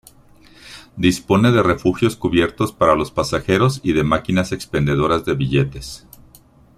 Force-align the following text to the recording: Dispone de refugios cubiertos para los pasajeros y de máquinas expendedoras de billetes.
Dispone 0.97 1.51
de 1.51 1.61
refugios 1.61 2.15
cubiertos 2.15 2.73
para 2.73 2.95
los 2.95 3.11
pasajeros 3.11 3.79
y 3.83 3.93
de 3.93 4.01
máquinas 4.03 4.51
expendedoras 4.51 5.25
de 5.25 5.35
billetes. 5.35 6.07